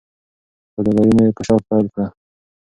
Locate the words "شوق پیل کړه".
1.47-2.05